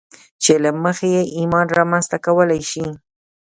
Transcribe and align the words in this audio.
چې 0.43 0.53
له 0.63 0.71
مخې 0.83 1.07
يې 1.15 1.23
ايمان 1.37 1.67
رامنځته 1.79 2.17
کولای 2.25 2.61
شئ. 2.71 2.85